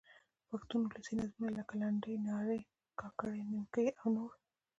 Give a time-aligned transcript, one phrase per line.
[0.37, 2.59] د پښتو اولسي نظمونه؛ لکه: لنډۍ، نارې،
[2.99, 4.31] کاکړۍ، نیمکۍ او نور.